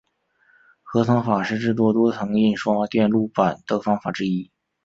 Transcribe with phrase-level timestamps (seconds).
[0.91, 4.49] 积层法是制作多层印刷电路板的方法之一。